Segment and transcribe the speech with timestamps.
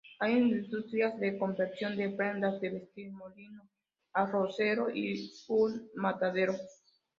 [0.17, 3.69] Hay industrias de confección de prendas de vestir, molino
[4.13, 6.55] arrocero y un matadero.